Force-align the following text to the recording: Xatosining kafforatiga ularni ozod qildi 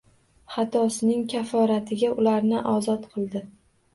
Xatosining 0.53 1.19
kafforatiga 1.33 2.09
ularni 2.23 2.61
ozod 2.73 3.05
qildi 3.15 3.45